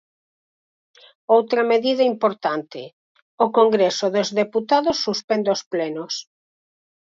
[1.35, 2.81] Outra medida importante:
[3.45, 6.13] o Congreso dos Deputados suspende os plenos.